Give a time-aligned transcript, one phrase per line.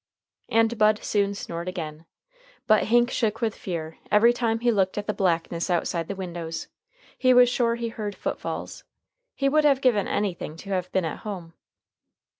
[0.49, 2.07] And Bud soon snored again,
[2.65, 6.67] but Hank shook with fear every time he looked at the blackness outside the windows.
[7.19, 8.83] He was sure he heard foot falls.
[9.35, 11.53] He would have given anything to have been at home.